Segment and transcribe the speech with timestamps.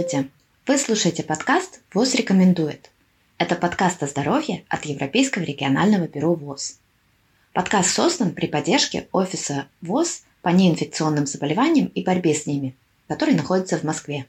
[0.00, 0.30] Здравствуйте!
[0.66, 2.90] Вы слушаете подкаст ВОЗ рекомендует.
[3.36, 6.78] Это подкаст о здоровье от Европейского регионального бюро ВОЗ.
[7.52, 12.74] Подкаст создан при поддержке офиса ВОЗ по неинфекционным заболеваниям и борьбе с ними,
[13.08, 14.24] который находится в Москве.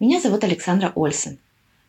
[0.00, 1.38] Меня зовут Александра Ольсен.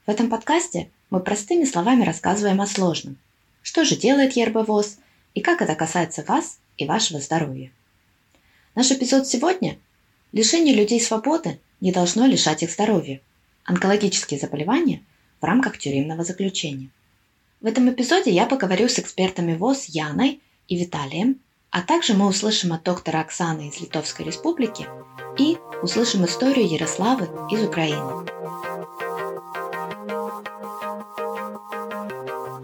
[0.05, 3.18] В этом подкасте мы простыми словами рассказываем о сложном.
[3.63, 4.99] Что же делает ЕРБ ВОЗ
[5.33, 7.71] и как это касается вас и вашего здоровья.
[8.75, 9.79] Наш эпизод сегодня–
[10.33, 13.19] лишение людей свободы не должно лишать их здоровья.
[13.65, 15.01] Онкологические заболевания
[15.41, 16.89] в рамках тюремного заключения.
[17.59, 22.73] В этом эпизоде я поговорю с экспертами ВОЗ Яной и Виталием, а также мы услышим
[22.73, 24.87] от доктора Оксаны из Литовской Республики
[25.37, 28.27] и услышим историю Ярославы из Украины.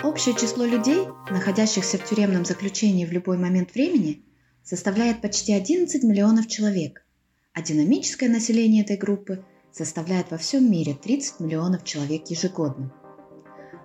[0.04, 4.22] Общее число людей, находящихся в тюремном заключении в любой момент времени,
[4.64, 7.04] составляет почти 11 миллионов человек–
[7.58, 12.94] а динамическое население этой группы составляет во всем мире 30 миллионов человек ежегодно.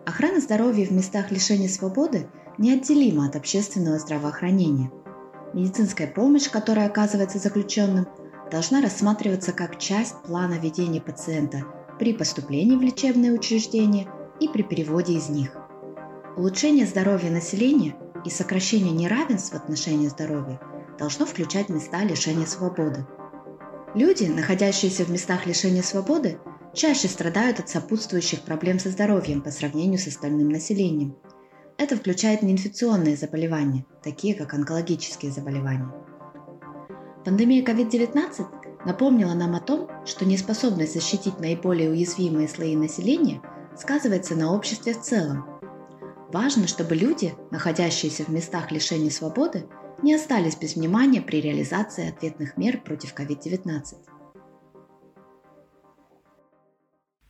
[0.04, 4.92] Охрана здоровья в местах лишения свободы неотделима от общественного здравоохранения.
[5.54, 8.06] Медицинская помощь, которая оказывается заключенным,
[8.50, 11.64] должна рассматриваться как часть плана ведения пациента
[11.98, 14.06] при поступлении в лечебное учреждение
[14.38, 15.56] и при переводе из них.
[16.36, 20.60] Улучшение здоровья населения и сокращение неравенств в отношении здоровья
[20.98, 23.06] должно включать места лишения свободы–
[23.94, 26.38] Люди, находящиеся в местах лишения свободы,
[26.72, 31.14] чаще страдают от сопутствующих проблем со здоровьем по сравнению с остальным населением.
[31.76, 35.92] Это включает неинфекционные заболевания, такие как онкологические заболевания.
[37.22, 38.46] Пандемия COVID-19
[38.86, 43.42] напомнила нам о том, что неспособность защитить наиболее уязвимые слои населения
[43.76, 45.46] сказывается на обществе в целом.
[46.32, 49.66] Важно, чтобы люди, находящиеся в местах лишения свободы,
[50.02, 53.96] не остались без внимания при реализации ответных мер против COVID-19.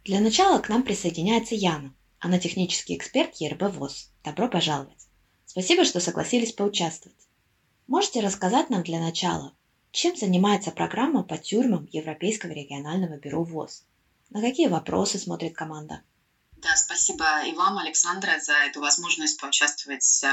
[0.04, 1.94] Для начала к нам присоединяется Яна.
[2.18, 4.12] Она технический эксперт ЕРБ ВОЗ.
[4.24, 5.06] Добро пожаловать.
[5.44, 7.28] Спасибо, что согласились поучаствовать.
[7.86, 9.54] Можете рассказать нам для начала,
[9.90, 13.84] чем занимается программа по тюрьмам Европейского регионального бюро ВОЗ?
[14.30, 16.02] На какие вопросы смотрит команда?
[16.62, 20.28] Да, спасибо и вам, Александра, за эту возможность поучаствовать э,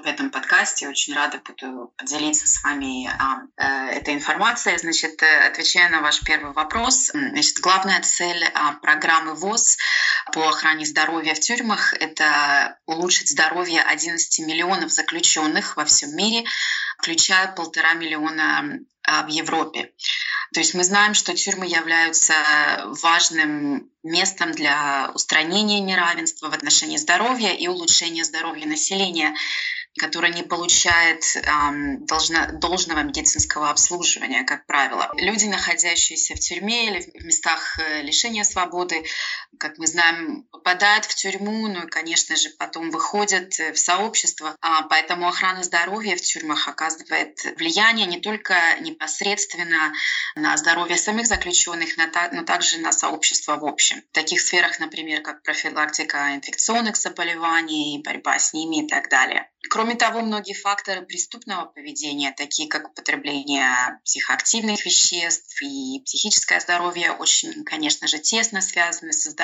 [0.00, 0.88] в этом подкасте.
[0.88, 4.78] Очень рада буду поделиться с вами э, этой информацией.
[4.78, 8.50] Значит, э, отвечая на ваш первый вопрос, значит, главная цель э,
[8.80, 9.76] программы ВОЗ
[10.32, 16.44] по охране здоровья в тюрьмах– это улучшить здоровье 11 миллионов заключенных во всем мире,
[16.98, 19.92] включая полтора миллиона в Европе.
[20.52, 22.34] То есть мы знаем, что тюрьмы являются
[23.02, 29.34] важным местом для устранения неравенства в отношении здоровья и улучшения здоровья населения
[29.98, 35.10] которая не получает эм, должно, должного медицинского обслуживания, как правило.
[35.16, 39.04] Люди, находящиеся в тюрьме или в местах э, лишения свободы,
[39.58, 44.56] как мы знаем, попадают в тюрьму, ну и, конечно же, потом выходят э, в сообщество.
[44.60, 49.92] А, поэтому охрана здоровья в тюрьмах оказывает влияние не только непосредственно
[50.34, 54.02] на здоровье самих заключенных, но также на сообщество в общем.
[54.10, 59.48] В таких сферах, например, как профилактика инфекционных заболеваний, борьба с ними и так далее.
[59.70, 67.64] Кроме того, многие факторы преступного поведения, такие как употребление психоактивных веществ и психическое здоровье, очень,
[67.64, 69.41] конечно же, тесно связаны со здоровьем.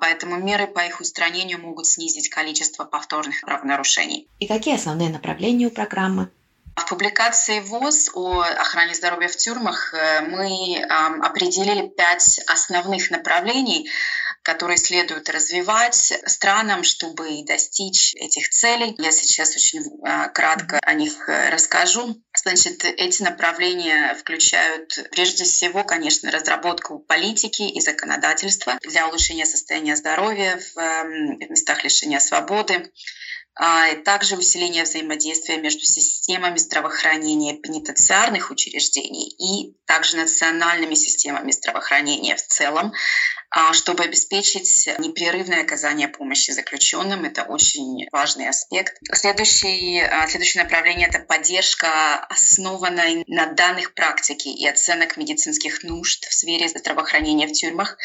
[0.00, 4.26] Поэтому меры по их устранению могут снизить количество повторных правонарушений.
[4.40, 6.28] И какие основные направления у программы?
[6.74, 10.82] В публикации ВОЗ о охране здоровья в тюрьмах э, мы
[11.22, 13.90] определили пять основных направлений,
[14.42, 15.94] которые следует развивать
[16.26, 18.94] странам, чтобы достичь этих целей.
[18.98, 22.16] Я сейчас очень а, кратко о них э, расскажу.
[22.44, 30.58] Значит, эти направления включают прежде всего, конечно, разработку политики и законодательства для улучшения состояния здоровья
[30.58, 32.90] в эм, местах лишения свободы,
[34.04, 42.92] также усиление взаимодействия между системами здравоохранения пенитенциарных учреждений и также национальными системами здравоохранения в целом,
[43.54, 47.24] а, чтобы обеспечить непрерывное оказание помощи заключенным.
[47.24, 48.96] Это очень важный аспект.
[49.12, 56.32] Следующий, а, следующее направление— это поддержка, основанная на данных практики и оценок медицинских нужд в
[56.32, 57.98] сфере здравоохранения в тюрьмах,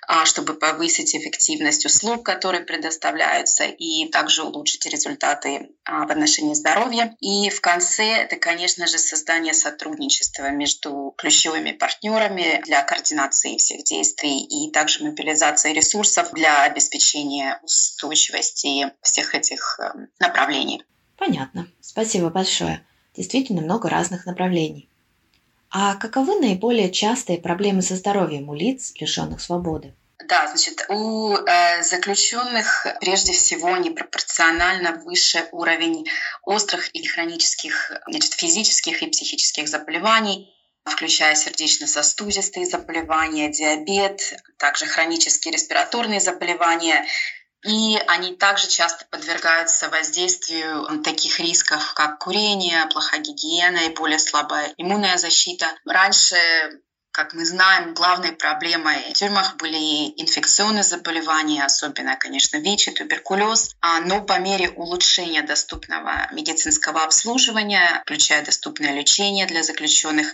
[0.25, 7.15] чтобы повысить эффективность услуг, которые предоставляются, и также улучшить результаты в отношении здоровья.
[7.21, 14.43] И в конце это, конечно же, создание сотрудничества между ключевыми партнерами для координации всех действий
[14.43, 20.83] и также мобилизация ресурсов для обеспечения устойчивости всех этих эм, направлений.
[21.17, 21.67] Понятно.
[21.79, 22.85] Спасибо большое.
[23.15, 24.89] Действительно много разных направлений.
[25.69, 29.93] А каковы наиболее частые проблемы со здоровьем у лиц, лишенных свободы?
[30.31, 36.09] Да, значит, у э, заключенных прежде всего непропорционально выше уровень
[36.43, 40.55] острых и хронических значит, физических и психических заболеваний,
[40.85, 44.21] включая сердечно-сосудистые заболевания, диабет,
[44.57, 47.05] также хронические респираторные заболевания,
[47.65, 54.73] и они также часто подвергаются воздействию таких рисков, как курение, плохая гигиена и более слабая
[54.77, 55.67] иммунная защита.
[55.83, 56.37] Раньше
[57.11, 59.77] как мы знаем, главной проблемой в тюрьмах были
[60.21, 63.75] инфекционные заболевания, особенно, конечно, ВИЧ и туберкулез.
[63.81, 70.31] А, но по мере улучшения доступного медицинского обслуживания, включая доступное лечение для заключенных,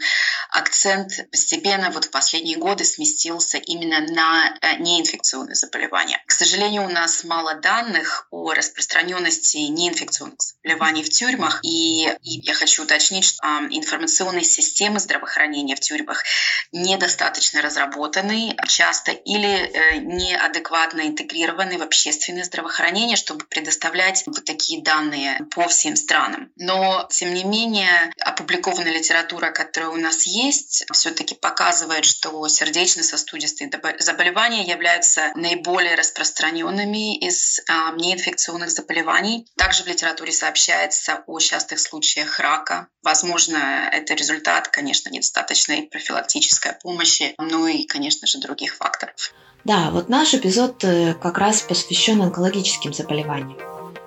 [0.51, 6.21] акцент постепенно вот в последние годы сместился именно на э, неинфекционные заболевания.
[6.27, 12.53] К сожалению, у нас мало данных о распространенности неинфекционных заболеваний в тюрьмах, и, и я
[12.53, 16.23] хочу уточнить, что информационные системы здравоохранения в тюрьмах
[16.71, 25.39] недостаточно разработаны часто или э, неадекватно интегрированы в общественное здравоохранение, чтобы предоставлять вот такие данные
[25.55, 26.51] по всем странам.
[26.55, 33.69] Но, тем не менее, опубликованная литература, которая у нас есть, все-таки показывает, что сердечно-сосудистые
[33.99, 39.47] заболевания являются наиболее распространенными из а, неинфекционных заболеваний.
[39.57, 42.87] Также в литературе сообщается о частых случаях рака.
[43.03, 49.33] Возможно, это результат, конечно, недостаточной профилактической медицинской помощи, ну и, конечно же, других факторов.
[49.63, 53.57] Да, вот наш эпизод э, как раз посвящен онкологическим заболеваниям.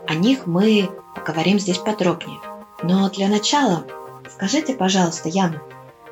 [0.07, 2.41] О них мы поговорим здесь подробнее.
[2.83, 3.87] Но для начала
[4.35, 5.63] скажите, пожалуйста, Яна,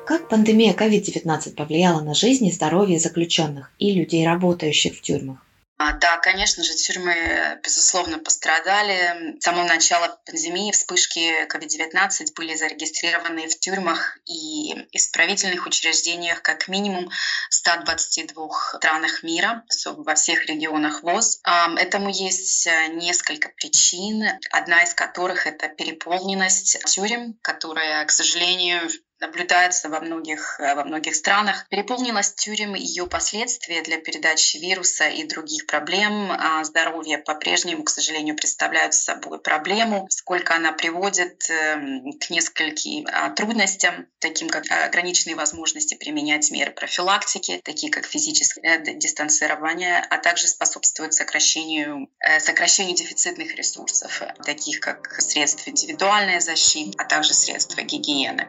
[0.05, 5.37] как пандемия COVID-19 повлияла на жизнь и здоровье заключенных и людей, работающих в тюрьмах?
[5.81, 9.39] А, да, конечно же, тюрьмы, безусловно, пострадали.
[9.39, 17.09] С самого начала пандемии вспышки COVID-19 были зарегистрированы в тюрьмах и исправительных учреждениях как минимум
[17.49, 21.39] в 122 странах мира, во всех регионах ВОЗ.
[21.77, 28.81] Этому есть э, несколько причин, одна из которых— это переполненность тюрем, которая, к сожалению,
[29.19, 31.67] наблюдается во многих, э, во многих странах.
[31.69, 37.89] Переполненность тюрем и ее последствия для передачи вируса и других проблем а здоровья по-прежнему, к
[37.89, 45.35] сожалению, представляют собой проблему, сколько она приводит эм, к нескольким а, трудностям, таким как ограниченные
[45.35, 53.55] возможности применять меры профилактики, такие как физическое дистанцирование, а также способствует сокращению, э, сокращению дефицитных
[53.55, 58.47] ресурсов, таких как средства индивидуальной защиты, а также средства гигиены.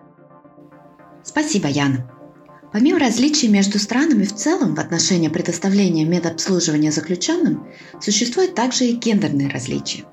[1.24, 2.10] Спасибо, Яна.
[2.72, 7.66] Помимо различий между странами в целом в отношении предоставления медобслуживания заключенным,
[8.00, 10.04] существуют также и гендерные различия.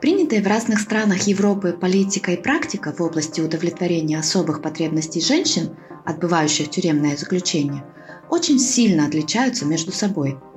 [0.00, 6.68] Принятые в разных странах Европы политика и практика в области удовлетворения особых потребностей женщин, отбывающих
[6.68, 7.84] тюремное заключение,
[8.28, 10.36] очень сильно отличаются между собой–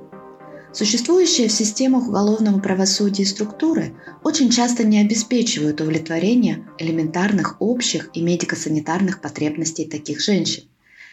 [0.72, 9.22] Существующие в системах уголовного правосудия структуры очень часто не обеспечивают удовлетворение элементарных общих и медико-санитарных
[9.22, 10.64] потребностей таких женщин,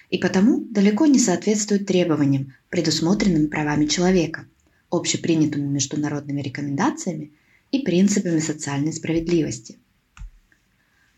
[0.09, 4.45] и потому далеко не соответствуют требованиям, предусмотренным правами человека,
[4.91, 7.31] общепринятыми международными рекомендациями
[7.71, 9.77] и принципами социальной справедливости.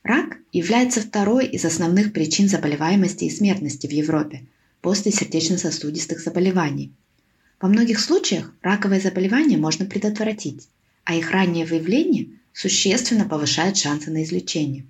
[0.04, 4.46] Рак является второй из основных причин заболеваемости и смертности в Европе
[4.82, 6.94] после сердечно-сосудистых заболеваний–
[7.60, 10.68] во многих случаях раковые заболевания можно предотвратить,
[11.04, 14.86] а их раннее выявление существенно повышает шансы на излечение.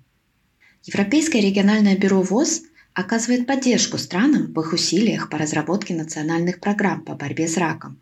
[0.84, 7.14] Европейское региональное бюро ВОЗ оказывает поддержку странам в их усилиях по разработке национальных программ по
[7.14, 7.98] борьбе с раком.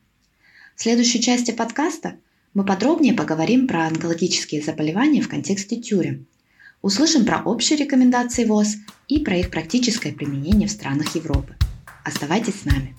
[0.75, 2.17] В следующей части подкаста
[2.55, 6.27] мы подробнее поговорим про онкологические заболевания в контексте тюрем,
[6.83, 8.77] услышим про общие рекомендации ВОЗ
[9.09, 11.55] и про их практическое применение в странах Европы.
[12.05, 12.97] Оставайтесь с нами.